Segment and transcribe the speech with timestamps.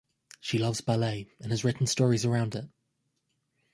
[0.39, 2.67] She loves ballet, and has written stories around it.